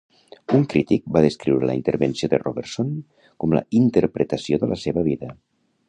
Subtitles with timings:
[0.59, 2.91] Un crític va descriure la intervenció de Robertson
[3.45, 5.35] com "la interpretació de la seva vida".